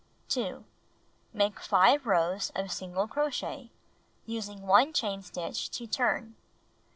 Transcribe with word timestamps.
2. 0.29 0.65
Make 1.31 1.59
5 1.59 2.07
rows 2.07 2.51
of 2.55 2.71
single 2.71 3.07
crochet, 3.07 3.69
using 4.25 4.63
1 4.65 4.93
chain 4.93 5.21
stitch 5.21 5.69
to 5.69 5.85
turn. 5.85 6.35